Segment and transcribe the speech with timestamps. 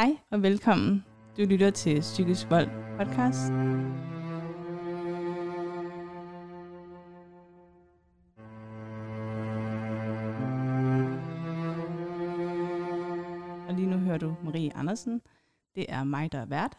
[0.00, 1.04] Hej og velkommen.
[1.36, 2.66] Du lytter til Psykisk Vold
[2.98, 3.52] podcast.
[13.68, 15.22] Og lige nu hører du Marie Andersen.
[15.74, 16.78] Det er mig, der er vært.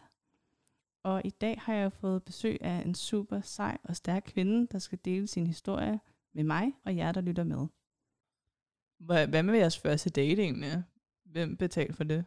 [1.02, 4.78] Og i dag har jeg fået besøg af en super sej og stærk kvinde, der
[4.78, 6.00] skal dele sin historie
[6.32, 7.66] med mig og jer, der lytter med.
[8.98, 10.82] Hvad, med jeres første date egentlig?
[11.24, 12.24] Hvem betalte for det?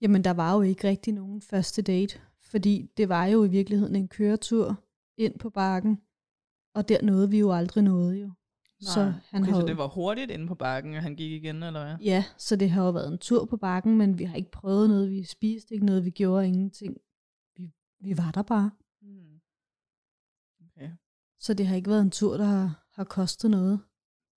[0.00, 3.96] Jamen, der var jo ikke rigtig nogen første date, fordi det var jo i virkeligheden
[3.96, 4.84] en køretur
[5.16, 6.02] ind på bakken,
[6.74, 8.26] og der nåede vi jo aldrig noget jo.
[8.26, 8.34] Nej.
[8.94, 11.62] Så han okay, har så det var hurtigt inde på bakken, at han gik igen,
[11.62, 11.96] eller hvad?
[12.00, 14.88] Ja, så det har jo været en tur på bakken, men vi har ikke prøvet
[14.88, 16.96] noget, vi spiste ikke noget, vi gjorde ingenting.
[17.56, 18.70] Vi, vi var der bare.
[19.00, 19.40] Hmm.
[20.66, 20.90] Okay.
[21.38, 23.80] Så det har ikke været en tur, der har, har kostet noget.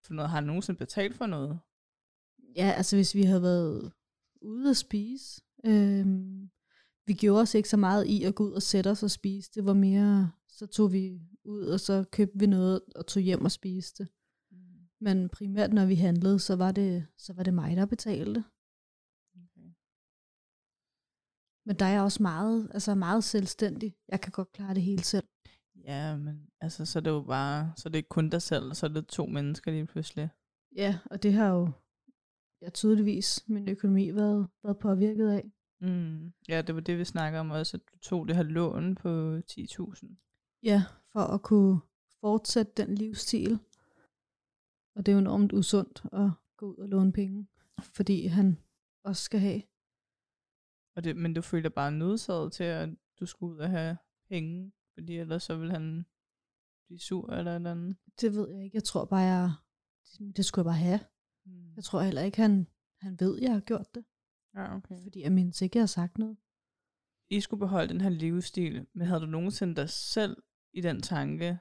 [0.06, 1.60] For noget, har han nogensinde betalt for noget?
[2.56, 3.92] Ja, altså hvis vi havde været
[4.42, 6.50] ude at spise, øhm,
[7.08, 9.52] vi gjorde os ikke så meget i at gå ud og sætte os og spise.
[9.56, 13.46] Det var mere, så tog vi ud, og så købte vi noget og tog hjem
[13.46, 14.08] og spiste.
[14.52, 14.90] Hmm.
[15.00, 18.44] Men primært når vi handlede, så var det, så var det mig, der betalte.
[19.36, 19.70] Okay.
[21.66, 23.96] Men der er jeg også meget, altså meget selvstændig.
[24.08, 25.28] Jeg kan godt klare det hele selv.
[25.76, 28.74] Ja, men altså, så er det jo bare, så er det ikke kun dig selv,
[28.74, 30.30] så er det to mennesker lige pludselig.
[30.76, 31.72] Ja, og det har jo
[32.62, 35.52] ja, tydeligvis min økonomi været, været påvirket af.
[35.82, 36.34] Mm.
[36.48, 39.38] Ja, det var det, vi snakker om også, at du tog det her lån på
[39.52, 40.60] 10.000.
[40.64, 41.80] Ja, for at kunne
[42.20, 43.60] fortsætte den livsstil.
[44.96, 47.48] Og det er jo enormt usundt at gå ud og låne penge,
[47.82, 48.58] fordi han
[49.04, 49.62] også skal have.
[50.96, 52.90] Og det, men du følte dig bare nødsaget til, at
[53.20, 53.98] du skulle ud og have
[54.30, 56.06] penge, fordi ellers så ville han
[56.88, 57.98] blive sur eller eller andet.
[58.22, 58.76] Det ved jeg ikke.
[58.76, 59.52] Jeg tror bare, jeg,
[60.36, 61.00] det skulle jeg bare have.
[61.52, 61.74] Mm.
[61.76, 62.68] Jeg tror heller ikke, han,
[63.02, 64.06] han ved, jeg har gjort det.
[64.56, 65.04] Ja, okay.
[65.04, 66.38] Fordi jeg mindes ikke, jeg har sagt noget.
[67.30, 71.60] I skulle beholde den her livsstil, men havde du nogensinde dig selv i den tanke,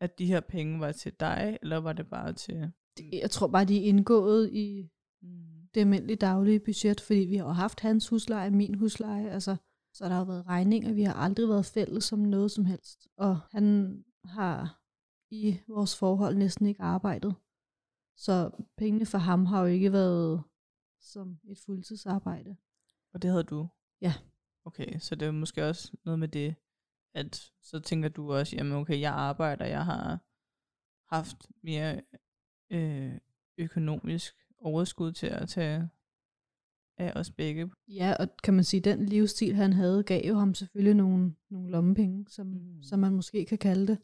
[0.00, 2.72] at de her penge var til dig, eller var det bare til...
[3.12, 4.90] Jeg tror bare, de er indgået i
[5.22, 5.68] Mm.
[5.74, 9.56] det almindelige daglige budget, fordi vi har haft hans husleje, min husleje, altså,
[9.94, 13.08] så der har været regninger, vi har aldrig været fælles om noget som helst.
[13.16, 14.82] Og han har
[15.30, 17.34] i vores forhold næsten ikke arbejdet.
[18.16, 20.42] Så pengene for ham har jo ikke været
[21.00, 22.56] som et fuldtidsarbejde.
[23.14, 23.68] Og det havde du?
[24.00, 24.14] Ja.
[24.64, 26.54] Okay, så det er måske også noget med det,
[27.14, 30.20] at så tænker du også, jamen okay, jeg arbejder, jeg har
[31.14, 32.02] haft mere
[32.70, 33.18] øh,
[33.58, 35.88] økonomisk overskud til at tage
[36.98, 37.70] af os begge.
[37.88, 41.70] Ja, og kan man sige, den livsstil, han havde, gav jo ham selvfølgelig nogle, nogle
[41.70, 42.82] lommepenge, som, Mm.
[42.82, 43.98] som man måske kan kalde det.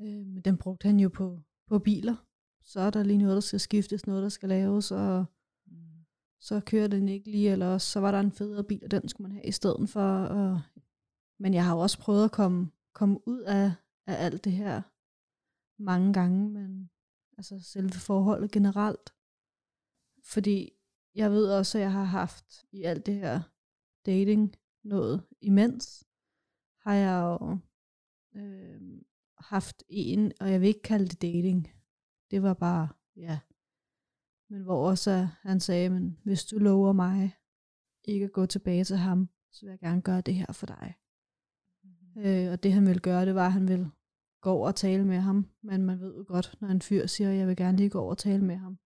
[0.00, 2.16] Øh, men den brugte han jo på, på biler.
[2.64, 5.24] Så er der lige noget, der skal skiftes, noget, der skal laves, og
[5.66, 6.04] Mm.
[6.40, 9.28] så kører den ikke lige, eller så var der en federe bil, og den skulle
[9.28, 10.00] man have i stedet for.
[10.24, 10.60] Og,
[11.38, 13.72] men jeg har jo også prøvet at komme, komme ud af,
[14.06, 14.82] af alt det her
[15.82, 16.90] mange gange, men
[17.38, 19.14] altså selve forholdet generelt.
[20.24, 20.70] Fordi
[21.14, 23.40] jeg ved også, at jeg har haft i alt det her
[24.06, 26.04] dating noget imens,
[26.80, 27.58] har jeg jo
[28.40, 28.80] øh,
[29.38, 31.70] haft en, og jeg vil ikke kalde det dating.
[32.34, 33.38] Det var bare, ja.
[34.48, 37.36] Men hvor også han sagde, men hvis du lover mig
[38.04, 40.94] ikke at gå tilbage til ham, så vil jeg gerne gøre det her for dig.
[42.16, 43.90] Øh, og det han ville gøre, det var, at han ville
[44.40, 45.46] gå over og tale med ham.
[45.62, 48.10] Men man ved jo godt, når en fyr siger, jeg vil gerne lige gå over
[48.10, 48.78] og tale med ham,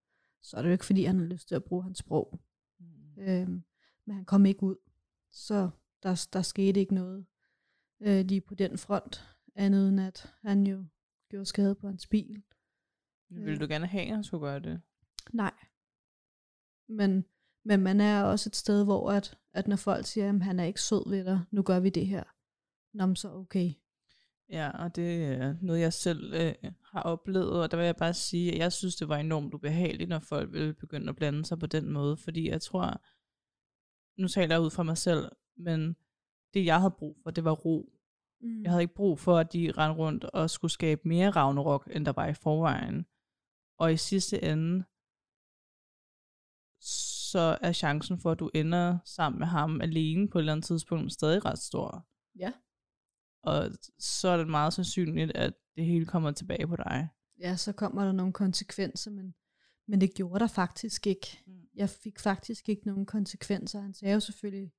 [0.43, 2.41] så er det jo ikke, fordi han har lyst til at bruge hans sprog.
[2.79, 3.23] Mm.
[3.23, 3.63] Øhm,
[4.05, 4.77] men han kom ikke ud.
[5.33, 5.71] Så
[6.03, 7.27] der, der skete ikke noget
[8.01, 10.85] øh, lige på den front, andet end at han jo
[11.29, 12.43] gjorde skade på hans bil.
[13.31, 14.81] Ville du gerne have, at han skulle gøre det?
[15.33, 15.55] Nej.
[16.89, 17.25] Men,
[17.65, 20.65] men man er også et sted, hvor at, at når folk siger, at han er
[20.65, 22.25] ikke sød ved dig, nu gør vi det her.
[22.95, 23.73] Nå, så okay.
[24.49, 28.15] Ja, og det er noget, jeg selv øh, har oplevet, og der vil jeg bare
[28.15, 31.59] sige, at jeg synes, det var enormt ubehageligt, når folk ville begynde at blande sig
[31.59, 33.03] på den måde, fordi jeg tror,
[34.21, 35.97] nu taler jeg ud fra mig selv, men
[36.55, 37.93] det jeg havde brug for, det var ro.
[38.41, 38.63] Mm.
[38.63, 42.07] Jeg havde ikke brug for, at de rendte rundt og skulle skabe mere Ragnarok, end
[42.07, 43.07] der var i forvejen.
[43.79, 44.85] Og i sidste ende,
[47.31, 50.67] så er chancen for, at du ender sammen med ham alene på et eller andet
[50.67, 52.07] tidspunkt stadig ret stor.
[52.39, 52.53] Ja.
[53.43, 57.09] Og så er det meget sandsynligt, at det hele kommer tilbage på dig.
[57.41, 59.35] Ja, så kommer der nogle konsekvenser, men,
[59.89, 61.43] men det gjorde der faktisk ikke.
[61.47, 61.63] Mm.
[61.75, 63.81] Jeg fik faktisk ikke nogen konsekvenser.
[63.81, 64.73] Han sagde jo selvfølgelig,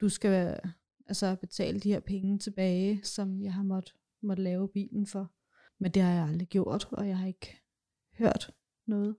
[0.00, 0.60] du skal
[1.06, 5.32] altså betale de her penge tilbage, som jeg har måttet måtte lave bilen for.
[5.80, 7.62] Men det har jeg aldrig gjort, og jeg har ikke
[8.18, 8.50] hørt
[8.86, 9.16] noget.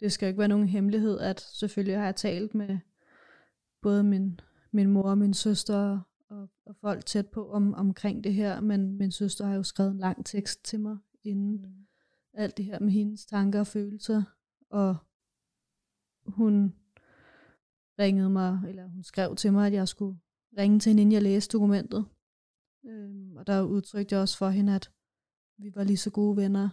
[0.00, 2.78] Det skal jo ikke være nogen hemmelighed, at selvfølgelig har jeg talt med,
[3.82, 4.40] både min,
[4.70, 8.98] min mor og min søster og, og folk tæt på om, omkring det her, men
[8.98, 11.86] min søster har jo skrevet en lang tekst til mig inden mm.
[12.34, 14.22] alt det her med hendes tanker og følelser,
[14.70, 14.96] og
[16.26, 16.74] hun
[17.98, 20.18] ringede mig, eller hun skrev til mig, at jeg skulle
[20.58, 22.04] ringe til hende, inden jeg læste dokumentet.
[22.84, 24.90] Øhm, og der udtrykte jeg også for hende, at
[25.58, 26.68] vi var lige så gode venner,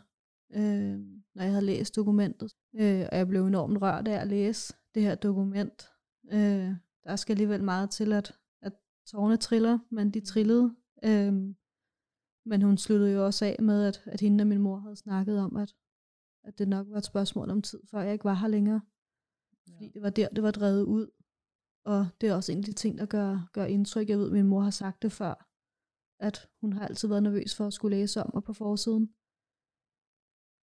[0.54, 2.52] øh, når jeg havde læst dokumentet.
[2.76, 5.90] Øh, og jeg blev enormt rørt af at læse det her dokument.
[6.32, 6.72] Øh,
[7.04, 8.74] der skal alligevel meget til, at, at
[9.08, 10.76] tårne triller, men de trillede.
[11.04, 11.34] Øh,
[12.46, 15.40] men hun sluttede jo også af med, at, at hende og min mor havde snakket
[15.40, 15.76] om, at,
[16.44, 18.82] at det nok var et spørgsmål om tid, før jeg ikke var her længere.
[19.64, 21.08] Fordi det var der, det var drevet ud.
[21.86, 24.10] Og det er også en af de ting, der gør, gør indtryk.
[24.10, 25.50] Jeg ved, at min mor har sagt det før,
[26.20, 29.14] at hun har altid været nervøs for at skulle læse om mig på forsiden.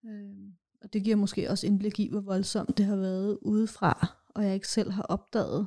[0.07, 0.53] Øh,
[0.83, 4.55] og det giver måske også indblik i, hvor voldsomt det har været udefra, og jeg
[4.55, 5.67] ikke selv har opdaget,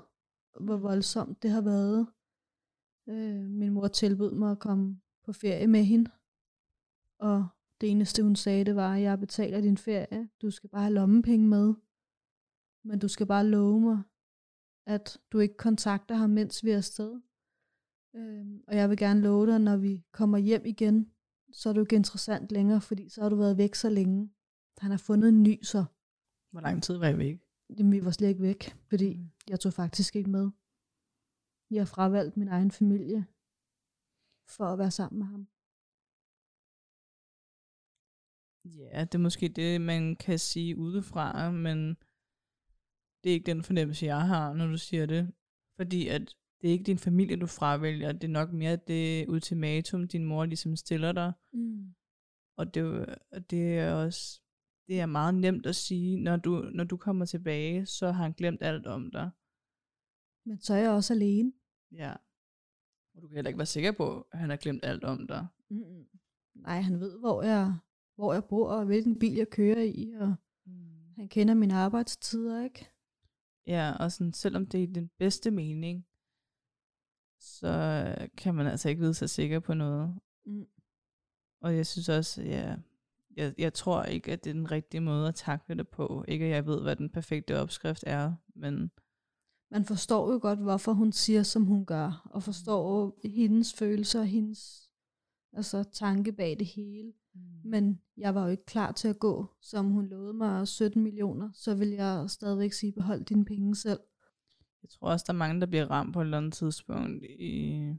[0.60, 2.08] hvor voldsomt det har været.
[3.10, 6.12] Øh, min mor tilbød mig at komme på ferie med hende,
[7.20, 7.48] og
[7.82, 10.94] det eneste hun sagde, det var, at jeg betaler din ferie, du skal bare have
[10.94, 11.74] lommepenge med,
[12.84, 14.04] men du skal bare love mig,
[14.86, 17.22] at du ikke kontakter ham, mens vi er afsted.
[18.16, 21.13] Øh, og jeg vil gerne love dig, når vi kommer hjem igen,
[21.54, 24.34] så er det jo ikke interessant længere, fordi så har du været væk så længe.
[24.78, 25.86] Han har fundet en ny så.
[26.52, 27.38] Hvor lang tid var jeg væk?
[27.78, 29.30] Jamen, vi var slet ikke væk, fordi mm.
[29.50, 30.52] jeg tog faktisk ikke med.
[31.72, 33.26] Jeg har fravalgt min egen familie
[34.56, 35.48] for at være sammen med ham.
[38.66, 41.80] Ja, det er måske det, man kan sige udefra, men
[43.24, 45.34] det er ikke den fornemmelse, jeg har, når du siger det.
[45.78, 50.08] Fordi at det er ikke din familie, du fravælger, det er nok mere det ultimatum,
[50.08, 51.34] din mor ligesom stiller dig.
[51.54, 51.94] Mm.
[52.58, 53.06] Og det,
[53.50, 54.42] det er også
[54.88, 58.34] det er meget nemt at sige, når du, når du kommer tilbage, så har han
[58.34, 59.30] glemt alt om dig.
[60.46, 61.54] Men så er jeg også alene.
[61.92, 62.14] Ja.
[63.16, 65.48] Og du kan heller ikke være sikker på, at han har glemt alt om dig.
[65.70, 66.06] Mm.
[66.56, 67.76] Nej, han ved, hvor jeg,
[68.16, 70.36] hvor jeg bor, og hvilken bil jeg kører i, og
[70.66, 71.14] mm.
[71.16, 72.90] han kender mine arbejdstider, ikke?
[73.68, 76.06] Ja, og sådan, selvom det er den bedste mening,
[77.44, 80.16] så kan man altså ikke vide sig sikker på noget.
[80.46, 80.66] Mm.
[81.62, 82.76] Og jeg synes også, ja,
[83.36, 86.26] jeg, jeg tror ikke, at det er den rigtige måde at takle det på.
[86.28, 88.92] Ikke at jeg ved, hvad den perfekte opskrift er, men...
[89.72, 93.32] Man forstår jo godt, hvorfor hun siger, som hun gør, og forstår mm.
[93.32, 94.90] hendes følelser og hendes
[95.54, 97.14] altså, tanke bag det hele.
[97.36, 97.42] Mm.
[97.64, 101.50] Men jeg var jo ikke klar til at gå, som hun lovede mig 17 millioner,
[101.54, 104.00] så vil jeg stadigvæk sige, behold dine penge selv.
[104.84, 107.94] Jeg tror også, der er mange, der bliver ramt på et eller andet tidspunkt, i,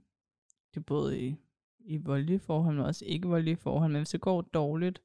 [0.75, 1.37] det både i,
[1.79, 3.93] i voldelige forhold, men også ikke voldelige forhold.
[3.93, 5.03] Men hvis det går dårligt,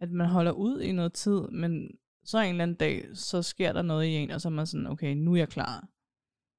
[0.00, 3.72] at man holder ud i noget tid, men så en eller anden dag, så sker
[3.72, 5.88] der noget i en, og så er man sådan, okay, nu er jeg klar.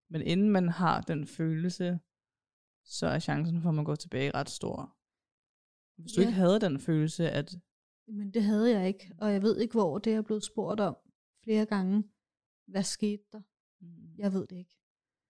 [0.10, 2.00] Men inden man har den følelse,
[2.86, 4.98] så er chancen for, at man går tilbage ret stor.
[6.02, 6.28] Hvis du ja.
[6.28, 7.56] ikke havde den følelse, at...
[8.08, 10.98] Men det havde jeg ikke, og jeg ved ikke, hvor det er blevet spurgt om
[11.44, 12.04] flere gange.
[12.68, 13.42] Hvad skete der?
[14.22, 14.78] Jeg ved det ikke.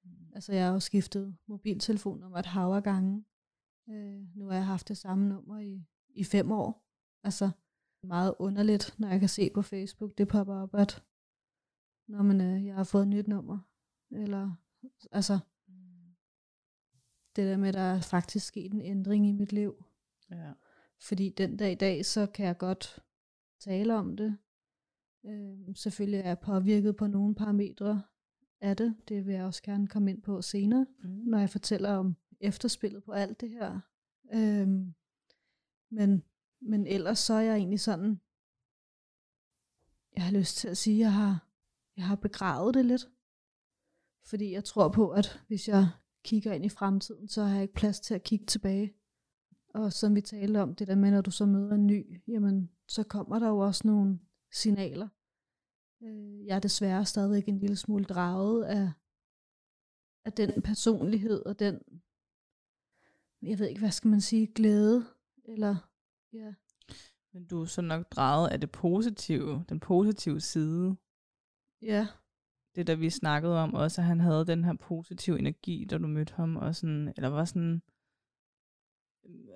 [0.03, 0.31] Mm.
[0.33, 3.25] Altså, jeg har jo skiftet mobiltelefonnummer et hav af gange.
[3.89, 6.85] Øh, nu har jeg haft det samme nummer i, i fem år.
[7.23, 7.51] Altså,
[8.03, 11.03] meget underligt, når jeg kan se på Facebook, det popper op, at
[12.07, 13.59] når man, øh, jeg har fået et nyt nummer.
[14.11, 14.55] Eller,
[15.11, 16.15] altså, mm.
[17.35, 19.85] det der med, at der er faktisk sket en ændring i mit liv.
[20.31, 20.53] Ja.
[20.99, 22.99] Fordi den dag i dag, så kan jeg godt
[23.59, 24.37] tale om det.
[25.25, 28.03] Øh, selvfølgelig er jeg påvirket på nogle parametre
[28.61, 28.95] af det.
[29.07, 31.09] Det vil jeg også gerne komme ind på senere, mm.
[31.09, 33.79] når jeg fortæller om efterspillet på alt det her.
[34.33, 34.67] Øh,
[35.89, 36.23] men
[36.61, 38.19] men ellers så er jeg egentlig sådan,
[40.15, 41.47] jeg har lyst til at sige, at jeg har,
[41.97, 43.09] jeg har begravet det lidt.
[44.23, 45.89] Fordi jeg tror på, at hvis jeg
[46.23, 48.93] kigger ind i fremtiden, så har jeg ikke plads til at kigge tilbage.
[49.73, 52.69] Og som vi talte om, det der med, når du så møder en ny, jamen,
[52.87, 54.19] så kommer der jo også nogle
[54.51, 55.07] signaler.
[56.03, 58.91] Øh, jeg er desværre stadig en lille smule draget af,
[60.25, 61.75] af den personlighed og den,
[63.41, 65.05] jeg ved ikke, hvad skal man sige, glæde,
[65.43, 65.75] eller
[66.33, 66.53] Ja.
[67.33, 70.95] Men du er så nok drejet af det positive, den positive side.
[71.81, 72.07] Ja.
[72.75, 76.07] Det der vi snakkede om også, at han havde den her positive energi, da du
[76.07, 77.81] mødte ham, og sådan, eller var sådan,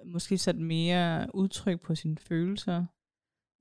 [0.05, 2.85] måske sat mere udtryk på sine følelser.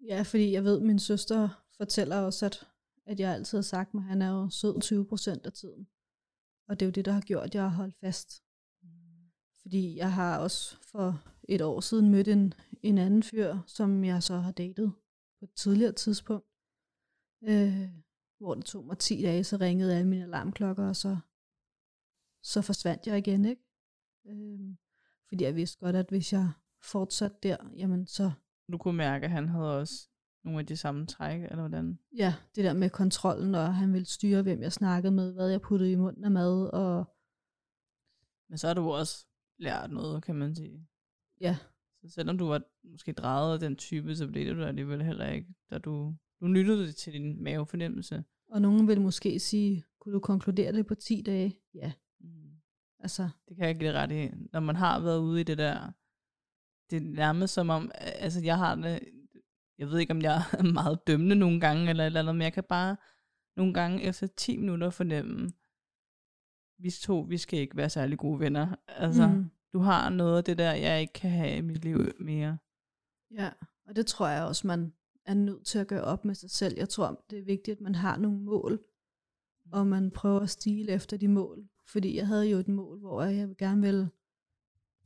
[0.01, 2.69] Ja, fordi jeg ved, at min søster fortæller også, at,
[3.07, 5.89] at jeg altid har sagt mig, at han er jo sød 20 procent af tiden.
[6.69, 8.43] Og det er jo det, der har gjort, at jeg har holdt fast.
[9.63, 14.23] Fordi jeg har også for et år siden mødt en, en anden fyr, som jeg
[14.23, 14.93] så har datet
[15.39, 16.47] på et tidligere tidspunkt.
[17.43, 17.89] Øh,
[18.39, 21.19] hvor det tog mig 10 dage, så ringede alle mine alarmklokker, og så
[22.43, 23.63] så forsvandt jeg igen, ikke?
[24.27, 24.77] Øh,
[25.29, 26.51] fordi jeg vidste godt, at hvis jeg
[26.83, 28.31] fortsatte der, jamen så,
[28.73, 30.09] Du kunne mærke, at han havde også
[30.45, 31.99] nogle af de samme træk, eller hvordan?
[32.17, 35.61] ja, det der med kontrollen, og han ville styre, hvem jeg snakkede med, hvad jeg
[35.61, 37.05] puttede i munden af mad, og
[38.49, 39.27] Men så har du også
[39.59, 40.87] lært noget, kan man sige.
[41.41, 41.57] ja,
[42.03, 45.27] Så selvom du var måske drejet af den type, så blev det du alligevel heller
[45.31, 48.25] ikke, da du, du lyttede til din mavefornemmelse.
[48.49, 51.61] og nogen vil måske sige, kunne du konkludere det på 10 dage?
[51.75, 52.51] Ja, Mm.
[52.99, 54.31] altså, Det kan jeg give ret i.
[54.53, 55.91] Når man har været ude i det der,
[56.91, 59.01] det er nærmest som om, altså jeg har det,
[59.79, 62.43] jeg ved ikke om jeg er meget dømmende nogle gange, eller et eller andet, men
[62.43, 62.97] jeg kan bare
[63.57, 65.53] nogle gange efter 10 minutter fornemme,
[66.79, 68.75] vi to, vi skal ikke være særlig gode venner.
[68.89, 69.35] Altså, mm.
[69.35, 72.59] mm, du har noget af det der, jeg ikke kan have i mit liv mere.
[73.31, 73.51] ja,
[73.87, 74.93] og det tror jeg også, man
[75.25, 76.75] er nødt til at gøre op med sig selv.
[76.77, 78.85] Jeg tror, det er vigtigt, at man har nogle mål,
[79.73, 81.69] og man prøver at stile efter de mål.
[81.87, 84.11] Fordi jeg havde jo et mål, hvor jeg gerne ville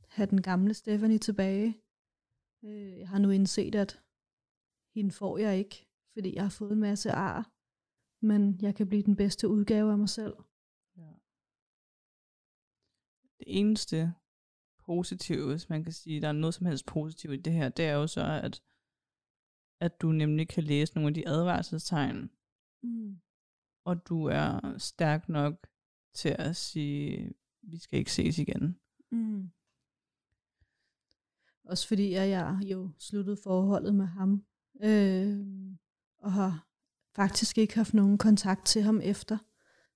[0.07, 1.77] have den gamle Stephanie tilbage.
[2.63, 3.99] Øh, Jeg har nu indset, at
[4.95, 7.51] hende får jeg ikke, fordi jeg har fået en masse ar.
[8.25, 10.33] Men jeg kan blive den bedste udgave af mig selv.
[10.97, 11.11] Ja.
[13.37, 14.13] Det eneste
[14.85, 17.85] positive, hvis man kan sige, der er noget som helst positivt i det her, det
[17.85, 18.63] er jo så, at,
[19.79, 22.31] at du nemlig kan læse nogle af de advarselstegn,
[22.83, 23.21] Mm.
[23.85, 25.67] og du er stærk nok
[26.13, 28.79] til at sige, vi skal ikke ses igen.
[29.11, 29.51] Mm.
[31.63, 34.45] Også fordi at jeg jo sluttede forholdet med ham,
[34.83, 35.39] øh,
[36.17, 36.67] og har
[37.15, 39.37] faktisk ikke haft nogen kontakt til ham efter,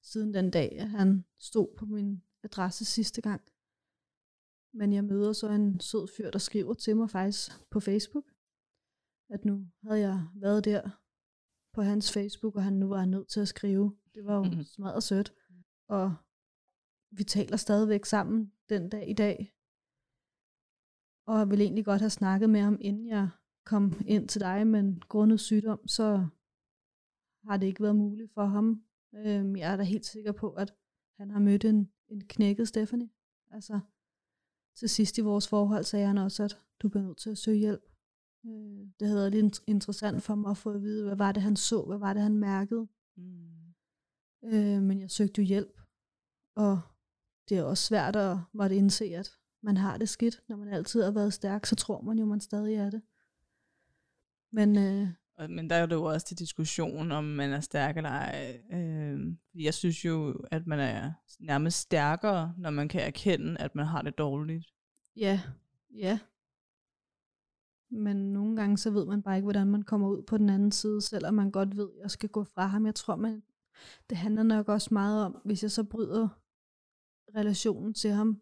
[0.02, 3.42] siden den dag, at han stod på min adresse sidste gang.
[4.74, 8.26] Men jeg møder så en sød fyr, der skriver til mig faktisk på Facebook,
[9.30, 10.90] at nu havde jeg været der
[11.74, 13.96] på hans Facebook, og han nu var nødt til at skrive.
[14.14, 14.64] Det var jo Mhm.
[14.64, 15.34] smadret sødt.
[15.88, 16.16] Og
[17.12, 19.54] vi taler stadigvæk sammen den dag i dag.
[21.26, 23.30] Og jeg ville egentlig godt have snakket med ham, inden jeg
[23.66, 26.28] kom ind til dig, men grundet sygdom, så
[27.48, 28.84] har det ikke været muligt for ham.
[29.16, 30.74] Øhm, jeg er da helt sikker på, at
[31.20, 33.10] han har mødt en, en knækket Stephanie.
[33.52, 33.80] Altså,
[34.76, 37.58] til sidst i vores forhold sagde han også, at du bliver nødt til at søge
[37.58, 37.84] hjælp.
[38.46, 41.32] Øh, det havde været lidt int- interessant for mig at få at vide, hvad var
[41.32, 42.88] det, han så, hvad var det, han mærkede.
[43.18, 43.74] Mm.
[44.44, 45.82] Øh, men jeg søgte jo hjælp,
[46.56, 46.82] og
[47.50, 49.30] det er også svært at måtte indse, at
[49.64, 50.44] man har det skidt.
[50.50, 53.02] Når man altid har været stærk, så tror man jo, man stadig er det.
[54.54, 55.08] Men øh,
[55.50, 58.62] Men der er det jo også til diskussion, om man er stærk eller ej.
[58.74, 63.86] Øh, jeg synes jo, at man er nærmest stærkere, når man kan erkende, at man
[63.86, 64.66] har det dårligt.
[65.16, 65.42] ja,
[65.96, 66.20] ja.
[67.92, 70.72] Men nogle gange, så ved man bare ikke, hvordan man kommer ud på den anden
[70.72, 72.86] side, selvom man godt ved, at jeg skal gå fra ham.
[72.86, 73.44] Jeg tror, man,
[74.10, 76.28] det handler nok også meget om, hvis jeg så bryder
[77.36, 78.42] relationen til ham,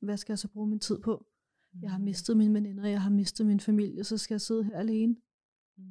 [0.00, 1.26] hvad skal jeg så bruge min tid på?
[1.82, 4.78] Jeg har mistet mine veninder, jeg har mistet min familie, så skal jeg sidde her
[4.78, 5.16] alene.
[5.76, 5.84] Mm.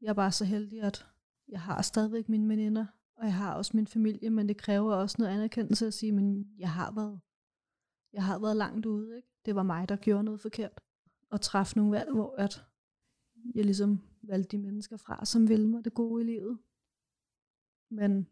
[0.00, 1.06] Jeg er bare så heldig, at
[1.48, 2.86] jeg har stadigvæk mine veninder,
[3.16, 6.54] og jeg har også min familie, men det kræver også noget anerkendelse at sige, men
[6.58, 7.20] jeg har været,
[8.12, 9.16] jeg har været langt ude.
[9.16, 9.28] Ikke?
[9.44, 10.80] Det var mig, der gjorde noget forkert.
[11.30, 12.64] Og træffe nogle valg, hvor at
[13.54, 16.58] jeg ligesom valgte de mennesker fra, som ville mig det gode i livet.
[17.90, 18.28] Men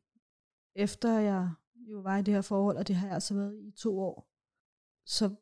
[0.75, 3.71] efter jeg jo var i det her forhold, og det har jeg altså været i
[3.71, 4.29] to år,
[5.07, 5.35] så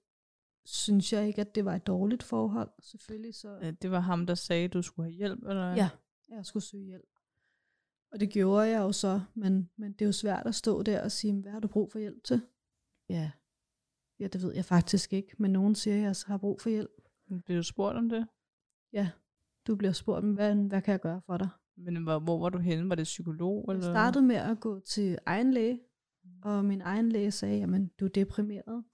[0.65, 2.71] synes jeg ikke, at det var et dårligt forhold.
[2.81, 3.59] Selvfølgelig så...
[3.63, 5.73] Øh, Det var ham, der sagde, at du skulle have hjælp, eller?
[5.75, 5.89] Ja,
[6.29, 7.09] jeg skulle søge hjælp.
[8.13, 11.03] Og det gjorde jeg jo så, men, men det er jo svært at stå der
[11.05, 12.43] og sige, hvad har du brug for hjælp til?
[13.09, 13.31] Ja,
[14.21, 16.71] ja det ved jeg faktisk ikke, men nogen siger, at jeg så har brug for
[16.71, 16.91] hjælp.
[17.49, 18.27] Du spurgt om det?
[18.93, 19.11] Ja,
[19.67, 21.49] du bliver spurgt, hvad, hvad kan jeg gøre for dig?
[21.77, 22.89] Men hvor, hvor var du henne?
[22.89, 23.65] Var det psykolog?
[23.69, 23.93] Jeg Eller?
[23.93, 25.81] startede med at gå til egen læge,
[26.43, 28.85] og min egen læge sagde, jamen du er deprimeret,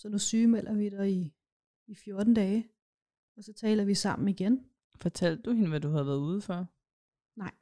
[0.00, 1.32] så nu sygemelder vi dig i,
[1.86, 2.68] i 14 dage,
[3.36, 4.64] og så taler vi sammen igen.
[4.96, 6.66] Fortalte du hende, hvad du havde været ude for?
[7.36, 7.54] Nej,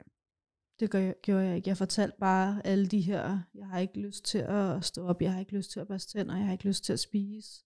[0.79, 1.69] det gør jeg, gjorde jeg ikke.
[1.69, 5.33] Jeg fortalte bare alle de her, jeg har ikke lyst til at stå op, jeg
[5.33, 7.65] har ikke lyst til at børste tænder, jeg har ikke lyst til at spise.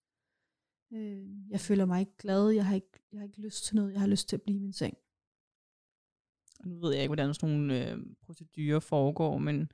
[0.94, 3.92] Øh, jeg føler mig ikke glad, jeg har ikke, jeg har ikke lyst til noget,
[3.92, 4.98] jeg har lyst til at blive i min seng.
[6.66, 9.72] Nu ved jeg ikke, hvordan sådan nogle øh, procedurer foregår, men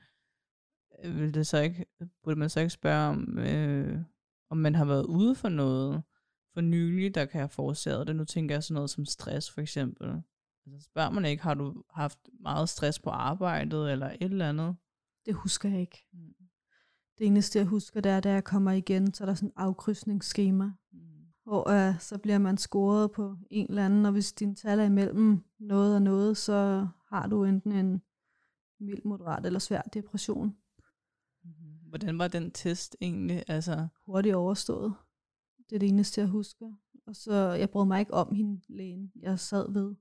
[1.03, 1.85] øh, vil det så ikke,
[2.23, 4.03] burde man så ikke spørge om, øh,
[4.49, 6.03] om man har været ude for noget
[6.53, 8.15] for nylig, der kan have forårsaget det?
[8.15, 10.23] Nu tænker jeg sådan noget som stress for eksempel.
[10.65, 14.75] Altså spørger man ikke, har du haft meget stress på arbejdet eller et eller andet?
[15.25, 16.05] Det husker jeg ikke.
[16.13, 16.33] Mm.
[17.17, 19.53] Det eneste, jeg husker, det er, da jeg kommer igen, så er der sådan et
[19.55, 20.99] afkrydsningsskema, Mm.
[21.43, 24.83] hvor øh, så bliver man scoret på en eller anden, og hvis din tal er
[24.83, 28.01] imellem noget og noget, så har du enten en
[28.79, 30.55] mild, moderat eller svær depression.
[31.89, 33.43] Hvordan var den test egentlig?
[33.47, 34.93] Altså, hurtigt overstået.
[35.69, 36.71] Det er det eneste, jeg husker.
[37.07, 39.95] Og så, jeg brød mig ikke om hende, lægen, jeg sad ved.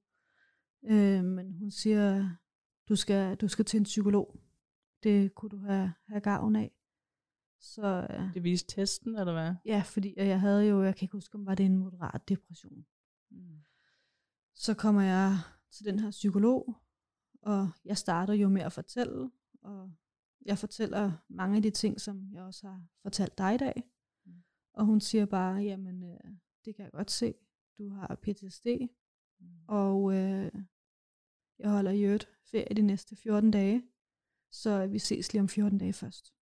[0.85, 2.31] Øh, men hun siger,
[2.89, 4.41] du skal, du skal til en psykolog.
[5.03, 6.73] Det kunne du have, have gavn af.
[7.61, 9.55] Så øh, det viste testen, eller hvad?
[9.65, 12.87] ja, fordi jeg havde jo, jeg kan ikke huske, om var det en moderat depression.
[13.31, 13.59] Mm.
[14.55, 15.37] Så kommer jeg
[15.71, 16.77] til den her psykolog,
[17.43, 19.31] og jeg starter jo med at fortælle,
[19.63, 19.93] og
[20.47, 23.83] jeg fortæller mange af de ting, som jeg også har fortalt dig i dag.
[24.27, 24.33] Mm.
[24.73, 26.31] Og hun siger bare, jamen, øh,
[26.65, 27.35] det kan jeg godt se,
[27.79, 28.67] du har PTSD,
[29.41, 29.47] Mm.
[29.69, 30.53] og øh,
[31.59, 33.83] jeg holder i øvrigt ferie de næste 14 dage,
[34.51, 36.33] så vi ses lige om 14 dage først.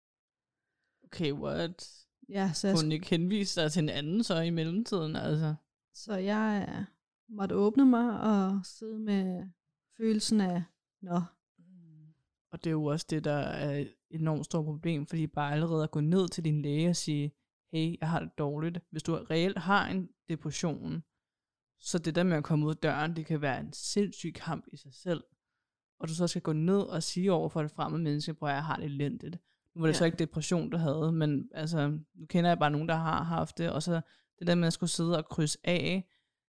[1.05, 2.07] Okay, what?
[2.29, 5.17] Ja, så jeg, Kunne hun ikke henvise dig til en anden så i mellemtiden?
[5.17, 5.55] Altså?
[5.95, 6.85] så jeg øh,
[7.37, 9.49] måtte åbne mig og sidde med
[9.97, 10.63] følelsen af,
[11.03, 11.21] nå,
[12.53, 15.83] Og det er jo også det, der er et enormt stort problem, fordi bare allerede
[15.83, 17.33] at gå ned til din læge og sige,
[17.73, 18.79] hey, jeg har det dårligt.
[18.91, 21.03] Hvis du reelt har en depression,
[21.81, 24.65] så det der med at komme ud af døren, det kan være en sindssyg kamp
[24.73, 25.25] i sig selv.
[26.01, 28.55] Og du så skal gå ned og sige over for det fremmede menneske, prøv at
[28.55, 29.37] jeg har det elendigt.
[29.75, 29.99] Nu var det ja.
[29.99, 33.59] Så ikke depression, du havde, men altså, nu kender jeg bare nogen, der har haft
[33.59, 34.01] det, og så
[34.39, 36.09] det der med at skulle sidde og krydse af.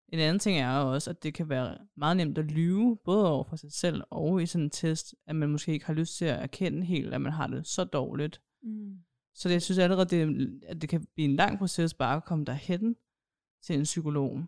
[0.10, 3.44] En anden ting er også, at det kan være meget nemt at lyve, både over
[3.44, 6.26] for sig selv og i sådan en test, at man måske ikke har lyst til
[6.26, 8.42] at erkende helt, at man har det så dårligt.
[8.64, 8.98] mm,
[9.34, 12.26] Så det, jeg synes allerede, det, at det kan blive en lang proces bare at
[12.26, 12.96] komme derhen
[13.64, 14.44] til en psykolog.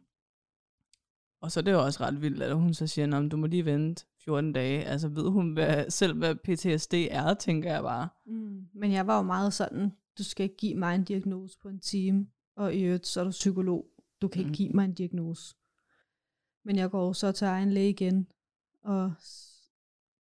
[1.41, 3.47] Og så er det jo også ret vildt, at hun så siger, at du må
[3.47, 4.83] lige vente 14 dage.
[4.85, 8.09] Altså ved hun hvad, selv, hvad PTSD er, tænker jeg bare.
[8.25, 8.67] mm.
[8.73, 11.79] men jeg var jo meget sådan, du skal ikke give mig en diagnose på en
[11.79, 13.85] time, og i øvrigt, så er du psykolog.
[14.21, 14.55] Du kan ikke Mm.
[14.55, 15.55] give mig en diagnose.
[16.65, 18.31] Men jeg går så til egen læge igen,
[18.81, 19.13] og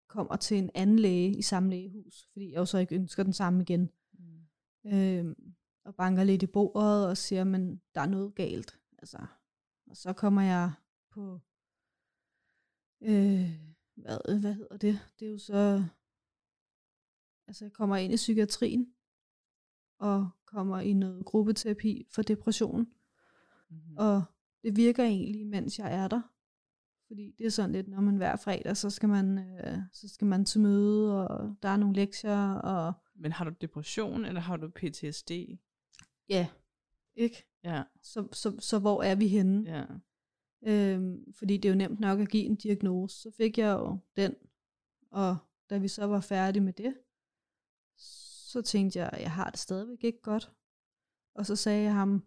[0.08, 3.32] kommer til en anden læge i samme lægehus, fordi jeg jo så ikke ønsker den
[3.32, 3.90] samme igen.
[4.86, 8.78] Øhm, og banker lidt i bordet og siger, men der er noget galt.
[8.98, 9.26] Altså,
[9.90, 10.72] og så kommer jeg
[11.10, 11.40] på,
[13.00, 13.50] øh,
[13.94, 14.98] hvad, hvad hedder det?
[15.18, 15.84] Det er jo så,
[17.46, 18.94] altså jeg kommer ind i psykiatrien,
[19.98, 22.86] og kommer i noget gruppeterapi for depression.
[23.72, 23.96] Mm-hmm.
[23.98, 24.22] Og
[24.62, 26.22] det virker egentlig, mens jeg er der.
[27.06, 30.26] Fordi det er sådan lidt, når man hver fredag, så skal man, øh, så skal
[30.26, 34.56] man til møde, og der er nogle lektier, og Men har du depression, eller har
[34.56, 35.30] du PTSD?
[36.28, 36.48] ja,
[37.14, 37.46] ikke?
[37.64, 39.70] Ja, Så, så, så hvor er vi henne?
[39.70, 39.84] ja.
[40.66, 43.20] Øhm, fordi det er jo nemt nok at give en diagnose.
[43.20, 44.34] Så fik jeg jo den,
[45.10, 45.36] og
[45.70, 46.94] da vi så var færdige med det,
[47.96, 50.52] så tænkte jeg, jeg har det stadigvæk ikke godt.
[51.34, 52.24] Og så sagde jeg ham,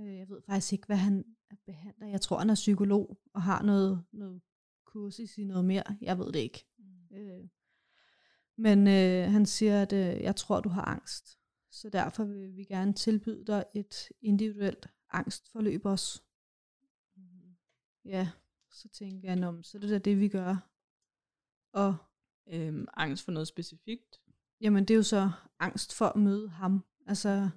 [0.00, 1.24] øh, jeg ved faktisk ikke, hvad han
[1.66, 2.06] behandler.
[2.06, 4.42] Jeg tror, han er psykolog og har noget, noget
[4.84, 5.82] kursus i noget mere.
[6.00, 6.66] Jeg ved det ikke.
[7.12, 7.48] Øh,
[8.56, 11.38] men øh, han siger, at øh, jeg tror, du har angst.
[11.70, 16.22] Så derfor vil vi gerne tilbyde dig et individuelt angstforløb også.
[18.04, 18.30] Ja,
[18.70, 20.70] så tænker jeg, "Nå, men så er det da det, vi gør.
[21.72, 21.96] Og
[22.52, 24.20] Øhm, angst for noget specifikt?
[24.60, 26.84] jamen, det er jo så angst for at møde ham.
[27.06, 27.50] Altså,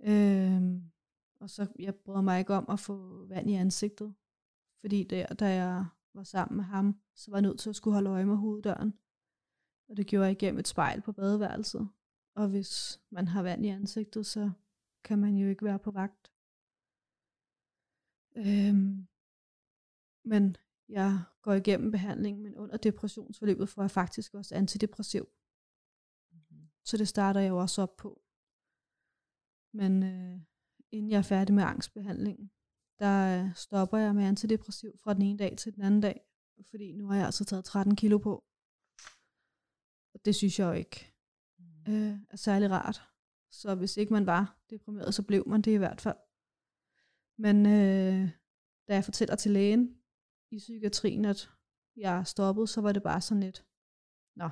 [0.00, 0.90] øhm,
[1.40, 4.14] og så, jeg bryder mig ikke om at få vand i ansigtet.
[4.80, 7.94] Fordi der, da jeg var sammen med ham, så var jeg nødt til at skulle
[7.94, 8.94] holde øje med hoveddøren.
[9.88, 11.88] Og det gjorde jeg igennem et spejl på badeværelset.
[12.34, 14.50] Og hvis man har vand i ansigtet, så
[15.04, 16.32] kan man jo ikke være på vagt.
[18.36, 19.06] Øhm,
[20.24, 20.56] men
[20.88, 25.28] jeg går igennem behandlingen, men under depressionsforløbet får jeg faktisk også antidepressiv.
[26.84, 28.22] Så det starter jeg jo også op på.
[29.72, 30.40] Men øh,
[30.92, 32.50] inden jeg er færdig med angstbehandlingen,
[32.98, 36.20] der øh, stopper jeg med antidepressiv fra den ene dag til den anden dag.
[36.70, 38.44] Fordi nu har jeg altså taget 13 kilo på.
[40.14, 41.12] Og det synes jeg jo ikke
[41.88, 43.02] øh, er særlig rart.
[43.50, 46.16] Så hvis ikke man var deprimeret, så blev man det i hvert fald.
[47.38, 48.30] Men øh,
[48.88, 50.00] da jeg fortæller til lægen
[50.50, 51.50] i psykiatrien, at
[51.96, 53.66] jeg er stoppet, så var det bare sådan lidt,
[54.36, 54.48] nå,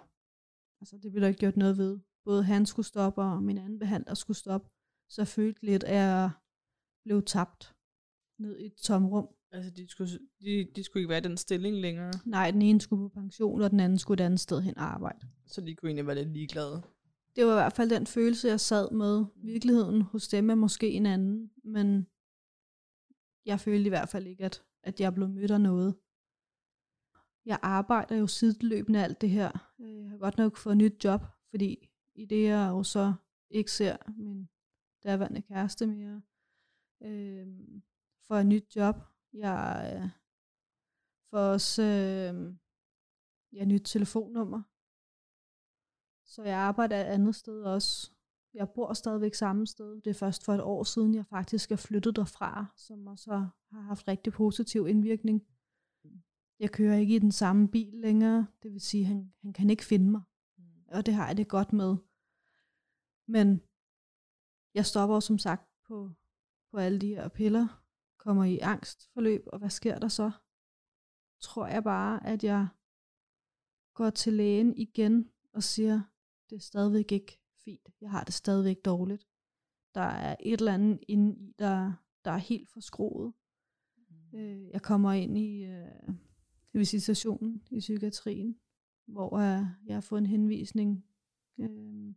[0.80, 2.00] altså det ville der ikke gjort noget ved.
[2.24, 4.70] Både han skulle stoppe, og min anden behandler skulle stoppe.
[5.08, 6.30] Så følte lidt, at jeg
[7.04, 7.74] blev tabt
[8.38, 9.28] ned i et tomrum.
[9.52, 12.80] Altså, de skulle, de, de skulle ikke være i den stilling længere, Nej, den ene
[12.80, 15.26] skulle på pension, og den anden skulle et andet sted hen og arbejde.
[15.46, 16.82] så de kunne egentlig være lidt ligeglade.
[17.36, 19.24] det var i hvert fald den følelse, jeg sad med.
[19.36, 22.06] Virkeligheden hos dem er måske en anden, men
[23.46, 25.94] jeg følte i hvert fald ikke, at, at jeg blev mødt af noget.
[27.46, 29.72] Jeg arbejder jo sideløbende alt det her.
[29.80, 33.14] Øh, Jeg har godt nok fået et nyt job, fordi i det jeg jo så
[33.50, 34.48] ikke ser min
[35.04, 36.22] daværende kæreste mere,
[37.02, 37.46] øh,
[38.26, 38.96] for et nyt job.
[39.32, 40.10] Jeg øh,
[41.30, 42.54] får også øh,
[43.52, 44.62] ja, nyt telefonnummer.
[46.24, 48.10] Så jeg arbejder et andet sted også.
[48.54, 50.00] Jeg bor stadigvæk samme sted.
[50.00, 53.80] Det er først for et år siden, jeg faktisk er flyttet derfra, som også har
[53.80, 55.46] haft rigtig positiv indvirkning.
[56.58, 59.70] Jeg kører ikke i den samme bil længere, det vil sige, at han, han kan
[59.70, 60.22] ikke finde mig.
[60.88, 61.96] Og det har jeg det godt med.
[63.26, 63.60] Men
[64.78, 66.10] jeg stopper som sagt på,
[66.70, 67.82] på alle de her piller,
[68.18, 70.30] kommer i angstforløb, og hvad sker der så?
[71.40, 72.68] Tror jeg bare, at jeg
[73.94, 76.00] går til lægen igen og siger,
[76.50, 77.88] det er stadigvæk ikke fint.
[78.00, 79.26] Jeg har det stadigvæk dårligt.
[79.94, 81.92] Der er et eller andet inde i, der,
[82.24, 83.32] der er helt forskroet.
[83.96, 84.38] Mm.
[84.38, 86.14] Øh, jeg kommer ind i øh,
[86.72, 88.60] visitationen i psykiatrien,
[89.06, 91.04] hvor øh, jeg har fået en henvisning,
[91.58, 92.14] øh,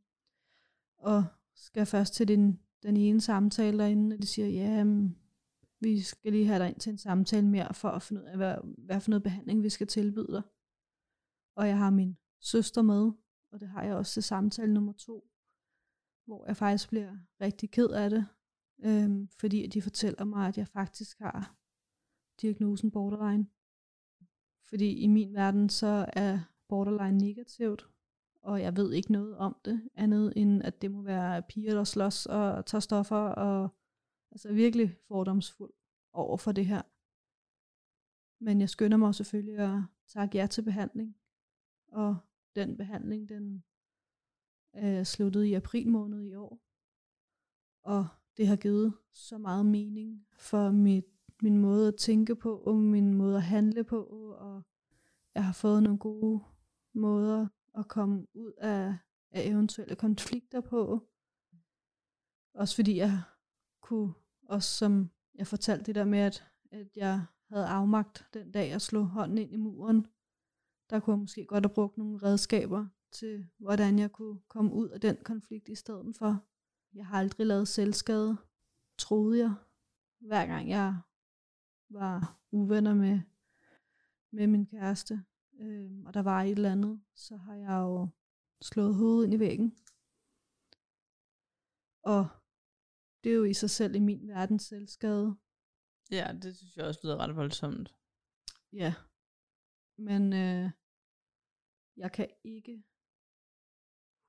[0.97, 5.15] og skal først til den, den ene samtale derinde, og de siger, ja, mm,
[5.79, 8.37] vi skal lige have dig ind til en samtale mere, for at finde ud af,
[8.37, 10.41] hvad, hvad for noget behandling vi skal tilbyde dig.
[11.55, 13.11] Og jeg har min søster med,
[13.51, 15.29] og det har jeg også til samtale nummer to,
[16.25, 18.27] hvor jeg faktisk bliver rigtig ked af det,
[18.83, 21.55] øhm, fordi de fortæller mig, at jeg faktisk har
[22.41, 23.47] diagnosen borderline.
[24.63, 27.89] Fordi i min verden, så er borderline negativt,
[28.41, 31.83] og jeg ved ikke noget om det, andet end at det må være piger, der
[31.83, 33.69] slås og tager stoffer, og
[34.31, 35.73] altså virkelig fordomsfuld
[36.13, 36.81] over for det her.
[38.43, 41.15] Men jeg skynder mig selvfølgelig at takke jer til behandling,
[41.91, 42.17] og
[42.55, 43.63] den behandling, den
[44.75, 46.59] øh, sluttede i april måned i år.
[47.83, 51.05] Og det har givet så meget mening for mit,
[51.41, 54.63] min måde at tænke på, og min måde at handle på, og
[55.35, 56.43] jeg har fået nogle gode
[56.93, 57.47] måder
[57.77, 58.97] at komme ud af,
[59.31, 61.07] af eventuelle konflikter på.
[62.53, 63.21] Også fordi jeg
[63.81, 64.13] kunne,
[64.47, 68.81] også som jeg fortalte det der med, at, at jeg havde afmagt den dag, jeg
[68.81, 70.07] slog hånden ind i muren,
[70.89, 74.89] der kunne jeg måske godt have brugt nogle redskaber til, hvordan jeg kunne komme ud
[74.89, 76.45] af den konflikt i stedet for.
[76.93, 78.37] Jeg har aldrig lavet selvskade,
[78.97, 79.53] troede jeg.
[80.19, 80.95] Hver gang jeg
[81.89, 83.19] var uvenner med,
[84.31, 85.23] med min kæreste,
[85.61, 88.07] øh, og der var et eller andet, så har jeg jo
[88.61, 89.77] slået hovedet ind i væggen.
[92.03, 92.27] Og
[93.23, 95.37] det er jo i sig selv i min verden selvskade.
[96.11, 97.95] Ja, det synes jeg også lyder ret voldsomt.
[98.73, 98.93] Ja,
[99.97, 100.69] men øh,
[101.97, 102.83] jeg kan ikke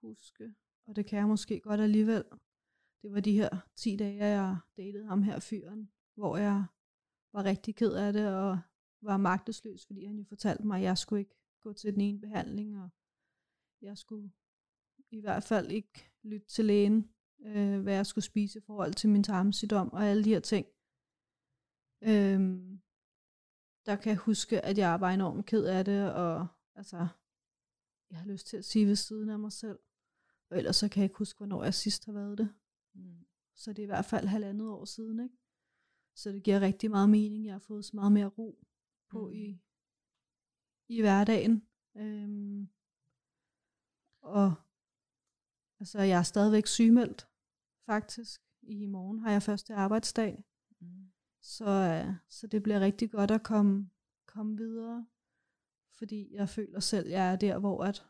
[0.00, 0.54] huske,
[0.86, 2.24] og det kan jeg måske godt alligevel.
[3.02, 6.66] Det var de her 10 dage, jeg datede ham her fyren, hvor jeg
[7.32, 8.58] var rigtig ked af det, og
[9.02, 12.20] var magtesløs, fordi han jo fortalte mig, at jeg skulle ikke gå til den ene
[12.20, 12.88] behandling, og
[13.82, 14.32] jeg skulle
[15.10, 17.10] i hvert fald ikke lytte til lægen,
[17.40, 20.66] øh, hvad jeg skulle spise i forhold til min tarmsygdom og alle de her ting.
[22.02, 22.80] Øhm,
[23.86, 27.06] der kan jeg huske, at jeg var enormt ked af det, og altså,
[28.10, 29.78] jeg har lyst til at sige ved siden af mig selv.
[30.50, 32.54] Og ellers så kan jeg ikke huske, hvornår jeg sidst har været det.
[32.94, 33.26] Mm.
[33.54, 35.36] Så det er i hvert fald halvandet år siden, ikke?
[36.14, 37.46] Så det giver rigtig meget mening.
[37.46, 38.64] Jeg har fået så meget mere ro
[39.12, 39.32] på mm.
[39.32, 39.60] i,
[40.88, 41.62] i hverdagen.
[41.96, 42.68] Øhm,
[44.22, 44.54] og
[45.80, 47.28] altså, jeg er stadigvæk sygemeldt,
[47.86, 48.40] faktisk.
[48.62, 50.44] I morgen har jeg første arbejdsdag.
[50.80, 51.12] Mm.
[51.42, 53.90] Så, uh, så det bliver rigtig godt at komme,
[54.26, 55.06] komme videre.
[55.98, 58.06] Fordi jeg føler selv, at jeg er der, hvor at,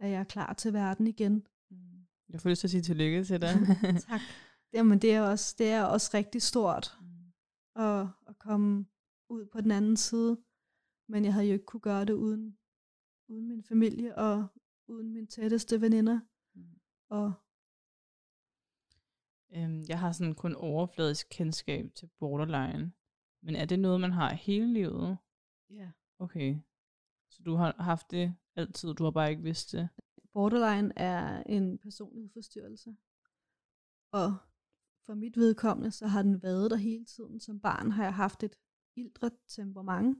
[0.00, 1.46] at jeg er klar til verden igen.
[1.70, 2.06] Mm.
[2.28, 3.54] Jeg får lyst til at sige tillykke til dig.
[4.08, 4.20] tak.
[4.72, 7.82] Jamen, det er også, det er også rigtig stort mm.
[7.82, 8.86] at, at komme
[9.28, 10.42] ud på den anden side.
[11.08, 12.58] Men jeg havde jo ikke kunne gøre det uden,
[13.28, 14.46] uden min familie og
[14.88, 16.20] uden mine tætteste veninder.
[16.54, 16.80] Mm.
[17.08, 17.32] Og
[19.52, 22.92] øhm, jeg har sådan kun overfladisk kendskab til borderline.
[23.42, 25.18] Men er det noget, man har hele livet?
[25.70, 25.90] Ja.
[26.18, 26.58] Okay.
[27.30, 29.88] Så du har haft det altid, du har bare ikke vidst det?
[30.32, 32.96] Borderline er en personlighedsforstyrrelse.
[34.12, 34.36] Og
[35.06, 37.40] for mit vedkommende, så har den været der hele tiden.
[37.40, 38.56] Som barn har jeg haft et
[38.98, 40.18] ildre temperament.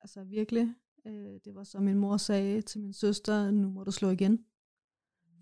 [0.00, 0.74] Altså virkelig.
[1.06, 4.46] Øh, det var som min mor sagde til min søster, nu må du slå igen.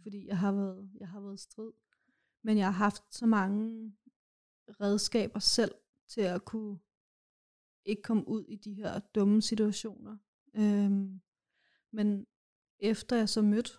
[0.02, 1.72] Fordi jeg har været, jeg har været strid.
[2.42, 3.92] Men jeg har haft så mange
[4.80, 5.74] redskaber selv
[6.08, 6.78] til at kunne
[7.84, 10.16] ikke komme ud i de her dumme situationer.
[10.54, 11.20] Øhm,
[11.90, 12.26] men
[12.78, 13.72] efter jeg så mødte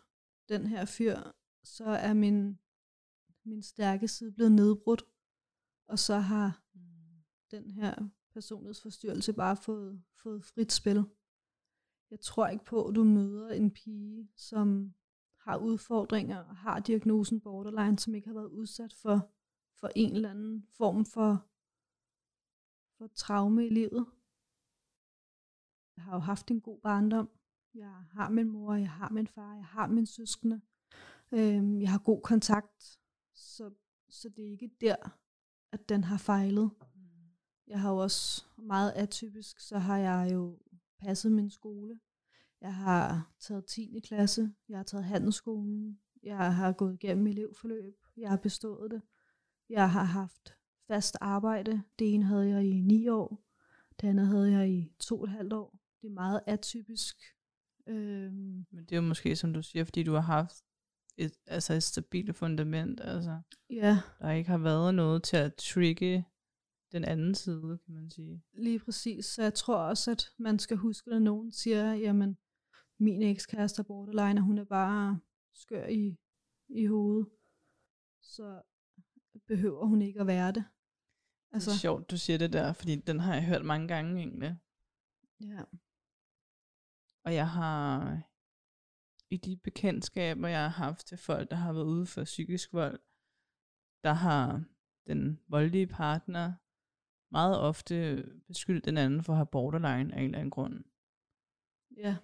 [0.49, 1.17] den her fyr,
[1.63, 2.60] så er min,
[3.43, 5.03] min stærke side blevet nedbrudt.
[5.88, 7.23] Og så har mm.
[7.51, 11.06] den her personlighedsforstyrrelse bare fået, fået frit spil.
[12.12, 14.93] Jeg tror ikke på, at du møder en pige, som
[15.39, 19.32] har udfordringer og har diagnosen borderline, som ikke har været udsat for,
[19.80, 21.46] for en eller anden form for,
[22.98, 24.06] for traume i livet.
[25.96, 27.30] Jeg har jo haft en god barndom.
[27.74, 30.62] Jeg har min mor, jeg har min far, jeg har min søskende.
[31.32, 33.00] Øhm, jeg har god kontakt,
[33.34, 33.74] så,
[34.10, 34.96] så det er ikke der,
[35.72, 36.72] at den har fejlet.
[37.67, 40.60] Jeg har jo også meget atypisk, så har jeg jo
[40.99, 41.99] passet min skole.
[42.62, 43.99] Jeg har taget 10.
[44.04, 49.02] klasse, jeg har taget handelsskolen, jeg har gået igennem elevforløb, jeg har bestået det.
[49.69, 50.56] Jeg har haft
[50.88, 51.84] fast arbejde.
[51.99, 53.43] Det ene havde jeg i ni år,
[54.02, 55.80] det andet havde jeg i to og et halvt år.
[56.02, 57.15] Det er meget atypisk.
[57.88, 60.56] Øhm, Men det er jo måske, som du siger, fordi du har haft
[61.17, 63.02] et, altså et stabilt fundament.
[63.04, 66.26] Altså, ja, der ikke har været noget til at trigge
[66.93, 68.43] den anden side, kan man sige.
[68.53, 69.25] lige præcis.
[69.25, 72.38] Så jeg tror også, at man skal huske, når nogen siger, jamen,
[72.99, 75.19] min ekskæreste er borderline, og hun er bare
[75.53, 76.17] skør i,
[76.69, 77.29] i hovedet.
[78.21, 78.62] Så
[79.47, 80.65] behøver hun ikke at være det.
[81.51, 81.69] Altså.
[81.69, 84.58] Det er sjovt, du siger det der, fordi den har jeg hørt mange gange egentlig.
[85.41, 85.63] Ja.
[87.25, 88.21] Og jeg har
[89.29, 92.99] i de bekendtskaber, jeg har haft til folk, der har været ude for psykisk vold,
[94.03, 94.63] der har
[95.08, 96.53] den voldelige partner
[97.34, 100.84] meget ofte beskyldt den anden for at have borderline af en eller anden grund.
[101.98, 102.17] Ja.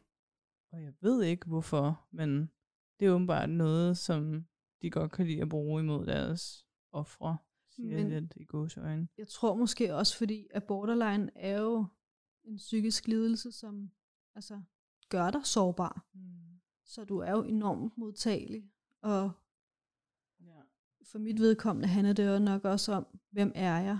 [0.71, 2.51] Og jeg ved ikke hvorfor, men
[2.99, 4.45] det er åbenbart noget, som
[4.81, 7.37] de godt kan lide at bruge imod deres ofre,
[7.69, 9.07] siger men, lidt i gåsøjne.
[9.17, 11.85] Jeg tror måske også, fordi at borderline er jo
[12.43, 13.91] en psykisk lidelse, som
[14.35, 14.61] altså,
[15.09, 16.07] gør dig sårbar.
[16.13, 16.59] Mm.
[16.83, 18.71] Så du er jo enormt modtagelig.
[19.01, 19.31] Og
[20.39, 20.61] ja.
[21.03, 23.99] for mit vedkommende handler det jo nok også om, hvem er jeg?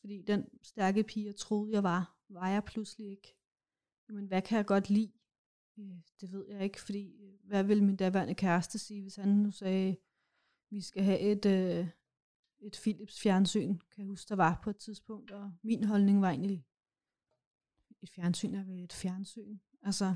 [0.00, 3.36] Fordi den stærke pige, jeg troede, jeg var, var jeg pludselig ikke.
[4.08, 5.12] Men hvad kan jeg godt lide?
[5.78, 9.28] Øh, det ved jeg ikke, fordi øh, hvad vil min daværende kæreste sige, hvis han
[9.28, 9.96] nu sagde,
[10.70, 11.88] vi skal have et, øh,
[12.60, 16.30] et Philips fjernsyn, kan jeg huske, der var på et tidspunkt, og min holdning var
[16.30, 16.66] egentlig,
[18.02, 19.58] et fjernsyn er vel et fjernsyn.
[19.82, 20.14] Altså,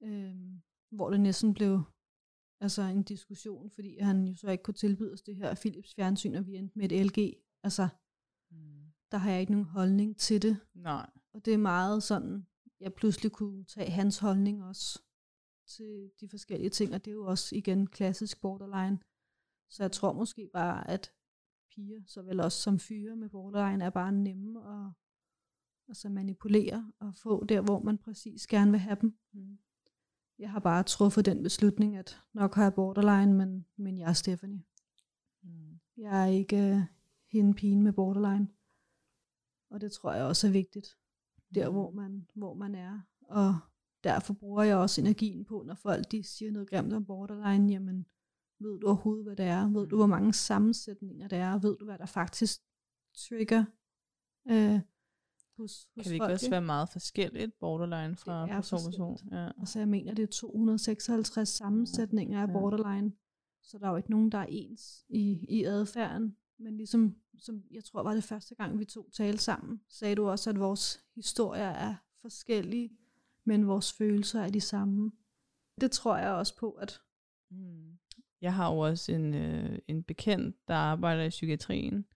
[0.00, 0.08] mm.
[0.08, 1.82] øhm, hvor det næsten blev
[2.60, 6.34] altså en diskussion, fordi han jo så ikke kunne tilbyde os det her Philips fjernsyn,
[6.34, 7.34] og vi endte med et LG.
[7.62, 7.88] Altså.
[9.10, 10.56] Der har jeg ikke nogen holdning til det.
[10.74, 11.10] Nej.
[11.32, 12.46] Og det er meget sådan,
[12.80, 15.02] jeg pludselig kunne tage hans holdning også
[15.66, 18.98] til de forskellige ting, og det er jo også igen klassisk borderline.
[19.68, 21.12] Så jeg tror måske bare, at
[21.74, 24.92] piger, såvel også som fyre med borderline, er bare nemme at
[25.88, 29.18] altså manipulere og få der, hvor man præcis gerne vil have dem.
[29.32, 29.58] Mm.
[30.38, 34.12] Jeg har bare truffet den beslutning, at nok har jeg borderline, men, men jeg er
[34.12, 34.62] Stephanie.
[35.42, 35.80] Mm.
[35.96, 36.82] Jeg er ikke uh,
[37.32, 38.48] hende pigen med borderline.
[39.70, 40.88] Og det tror jeg også er vigtigt,
[41.54, 41.74] der mm.
[41.74, 43.00] hvor man, hvor man er.
[43.20, 43.58] Og
[44.04, 48.06] derfor bruger jeg også energien på, når folk de siger noget grimt om borderline, jamen
[48.58, 49.68] ved du overhovedet, hvad det er?
[49.68, 51.58] Ved du, hvor mange sammensætninger det er?
[51.58, 52.60] Ved du, hvad der faktisk
[53.16, 53.64] trigger
[54.50, 54.80] øh,
[55.56, 59.18] hos, hos Kan det ikke folk, også være meget forskelligt, borderline fra person til person?
[59.32, 59.50] Ja.
[59.58, 62.46] Altså jeg mener, det er 256 sammensætninger ja.
[62.46, 63.12] af borderline,
[63.62, 66.36] så der er jo ikke nogen, der er ens i, i adfærden.
[66.60, 70.28] Men ligesom, som jeg tror var det første gang, vi to talte sammen, sagde du
[70.28, 72.90] også, at vores historier er forskellige,
[73.44, 75.12] men vores følelser er de samme.
[75.80, 77.00] Det tror jeg også på, at...
[77.50, 77.98] Mm.
[78.40, 82.06] Jeg har jo også en, øh, en bekendt, der arbejder i psykiatrien,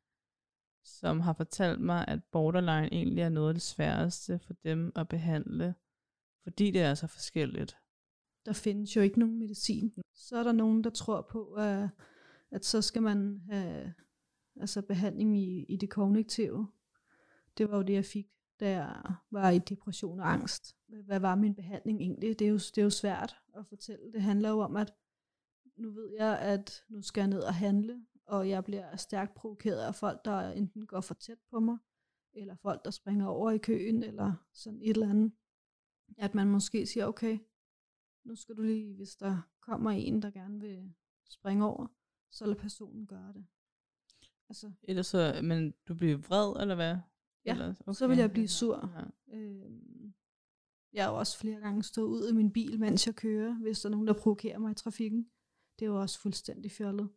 [0.85, 5.09] som har fortalt mig, at borderline egentlig er noget af det sværeste for dem at
[5.09, 5.75] behandle,
[6.43, 7.77] fordi det er så forskelligt.
[8.47, 9.95] Der findes jo ikke nogen medicin.
[10.15, 11.89] Så er der nogen, der tror på, at,
[12.51, 13.95] at så skal man have
[14.61, 16.69] altså behandling i, i det kognitive.
[17.59, 18.27] Det var jo det, jeg fik,
[18.61, 20.77] da jeg var i depression og angst.
[20.87, 22.39] Hvad var min behandling egentlig?
[22.39, 24.13] Det er jo, det er jo svært at fortælle.
[24.13, 24.95] Det handler jo om, at
[25.77, 29.81] nu ved jeg, at nu skal jeg ned og handle, og jeg bliver stærkt provokeret
[29.81, 31.79] af folk, der enten går for tæt på mig,
[32.33, 35.33] eller folk, der springer over i køen, eller sådan et eller andet.
[36.19, 37.39] At man måske siger, okay,
[38.25, 40.95] nu skal du lige, hvis der kommer en, der gerne vil
[41.29, 41.87] springe over,
[42.31, 43.47] så lad personen gøre det.
[44.55, 44.73] Altså.
[44.83, 46.97] Ellers så, men du bliver vred, eller hvad?
[47.45, 47.93] Ja, eller, okay.
[47.93, 48.91] så vil jeg blive sur.
[48.97, 49.37] Ja.
[49.37, 50.15] Øhm,
[50.93, 53.89] jeg har også flere gange stået ud af min bil, mens jeg kører, hvis der
[53.89, 55.31] er nogen, der provokerer mig i trafikken.
[55.79, 57.09] Det er jo også fuldstændig fjollet.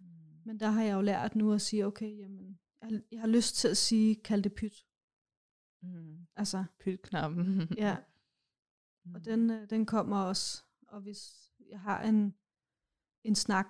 [0.00, 0.06] Mm.
[0.44, 3.56] Men der har jeg jo lært nu at sige, okay, jamen, jeg, jeg har lyst
[3.56, 4.86] til at sige, kald det pyt.
[5.82, 6.26] Mm.
[6.36, 6.64] Altså.
[6.80, 7.68] Pytknappen.
[7.76, 7.96] ja.
[9.04, 9.14] Mm.
[9.14, 10.64] Og den, øh, den kommer også.
[10.88, 12.34] Og hvis jeg har en,
[13.24, 13.66] en snak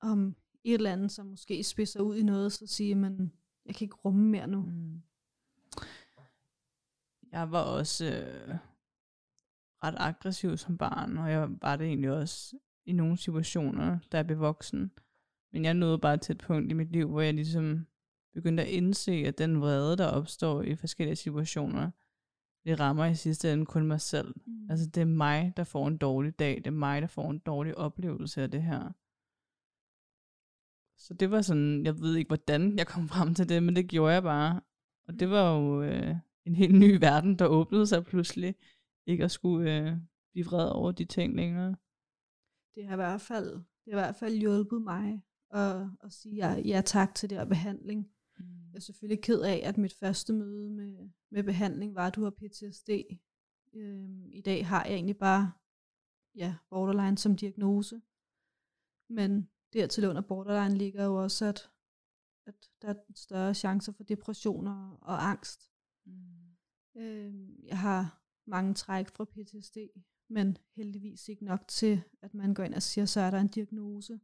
[0.00, 0.36] om
[0.68, 3.32] et eller andet, som måske spidser ud i noget, så siger man,
[3.66, 4.60] jeg kan ikke rumme mere nu.
[4.60, 5.02] Mm.
[7.32, 8.54] Jeg var også øh,
[9.84, 14.26] ret aggressiv som barn, og jeg var det egentlig også i nogle situationer, da jeg
[14.26, 14.90] blev voksen.
[15.52, 17.86] Men jeg nåede bare til et punkt i mit liv, hvor jeg ligesom
[18.34, 21.90] begyndte at indse, at den vrede, der opstår i forskellige situationer,
[22.64, 24.34] det rammer i sidste ende kun mig selv.
[24.46, 24.70] Mm.
[24.70, 26.56] Altså det er mig, der får en dårlig dag.
[26.56, 28.92] Det er mig, der får en dårlig oplevelse af det her.
[30.98, 33.88] Så det var sådan, jeg ved ikke, hvordan jeg kom frem til det, men det
[33.88, 34.60] gjorde jeg bare.
[35.08, 38.54] Og det var jo øh, en helt ny verden, der åbnede sig pludselig.
[39.06, 39.96] Ikke at skulle øh,
[40.32, 41.76] blive vred over de ting længere.
[42.74, 46.34] det har i hvert fald, det har i hvert fald hjulpet mig at, at sige
[46.34, 48.10] ja, ja tak til det her behandling.
[48.72, 52.22] Jeg er selvfølgelig ked af, at mit første møde med, med behandling var, at du
[52.24, 52.90] har PTSD.
[53.74, 55.52] Øhm, I dag har jeg egentlig bare
[56.34, 58.00] ja, borderline som diagnose.
[59.08, 61.70] Men dertil under borderline ligger jo også, at,
[62.46, 65.70] at der er større chancer for depressioner og angst.
[66.06, 66.38] Mm.
[66.96, 69.76] Øhm, jeg har mange træk fra PTSD,
[70.28, 73.48] men heldigvis ikke nok til, at man går ind og siger, så er der en
[73.48, 74.20] diagnose.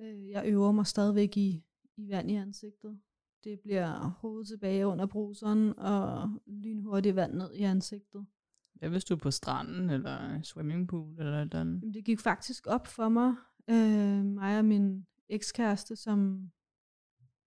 [0.00, 1.64] Øh, jeg øver mig stadigvæk i,
[1.96, 3.00] i vand i ansigtet.
[3.44, 8.26] Det bliver hovedet tilbage under bruseren og lynhurtigt vand ned i ansigtet.
[8.74, 11.80] Hvad hvis du er på stranden, eller swimmingpool, eller et eller andet?
[11.80, 13.34] Jamen, det gik faktisk op for mig,
[13.68, 16.50] øh, mig og min ekskæreste, som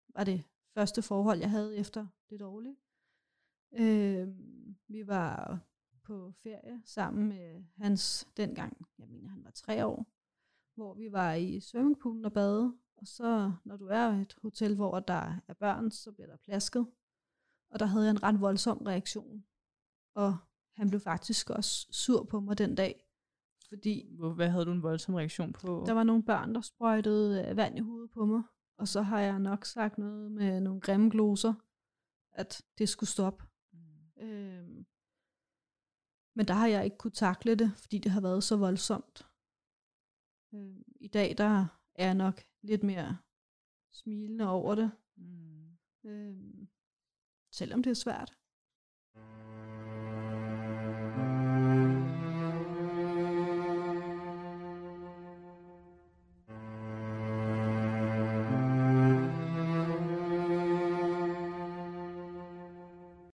[0.10, 2.78] var det første forhold, jeg havde efter det dårlige.
[3.74, 4.28] Øh,
[4.88, 5.60] vi var
[6.04, 10.08] på ferie sammen med hans dengang, jeg mener han var tre år,
[10.76, 14.76] hvor vi var i swimmingpoolen og bade, og så når du er i et hotel,
[14.76, 16.88] hvor der er børn, så bliver der plasket.
[17.70, 19.46] Og der havde jeg en ret voldsom reaktion.
[20.14, 20.38] Og
[20.74, 23.07] han blev faktisk også sur på mig den dag,
[23.70, 24.16] fordi?
[24.18, 25.84] Hvor, hvad havde du en voldsom reaktion på?
[25.86, 28.44] Der var nogle børn, der sprøjtede øh, vand i hovedet på mig.
[28.78, 31.54] Og så har jeg nok sagt noget med nogle grimme gloser,
[32.32, 33.44] at det skulle stoppe.
[33.74, 34.24] Mm.
[34.24, 34.86] Øhm,
[36.36, 39.28] men der har jeg ikke kunne takle det, fordi det har været så voldsomt.
[40.54, 43.18] Øhm, I dag der er jeg nok lidt mere
[43.92, 44.92] smilende over det.
[45.18, 45.78] Mm.
[46.06, 46.68] Øhm,
[47.52, 48.38] selvom det er svært.
[49.16, 49.48] Mm.